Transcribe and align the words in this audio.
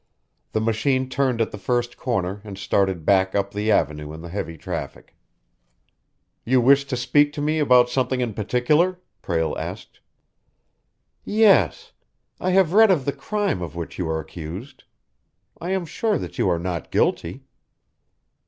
The 0.53 0.59
machine 0.61 1.09
turned 1.09 1.41
at 1.41 1.51
the 1.51 1.59
first 1.59 1.95
corner 1.95 2.41
and 2.43 2.57
started 2.57 3.05
back 3.05 3.35
up 3.35 3.53
the 3.53 3.69
Avenue 3.69 4.11
in 4.13 4.21
the 4.21 4.29
heavy 4.29 4.57
traffic. 4.57 5.15
"You 6.43 6.59
wished 6.59 6.89
to 6.89 6.97
speak 6.97 7.31
to 7.33 7.39
me 7.41 7.59
about 7.59 7.87
something 7.87 8.19
in 8.19 8.33
particular?" 8.33 8.99
Prale 9.21 9.55
asked. 9.59 9.99
"Yes. 11.23 11.91
I 12.39 12.49
have 12.49 12.73
read 12.73 12.89
of 12.89 13.05
the 13.05 13.13
crime 13.13 13.61
of 13.61 13.75
which 13.75 13.99
you 13.99 14.09
are 14.09 14.19
accused. 14.19 14.85
I 15.59 15.69
am 15.69 15.85
sure 15.85 16.17
that 16.17 16.39
you 16.39 16.49
are 16.49 16.57
not 16.57 16.89
guilty." 16.89 17.43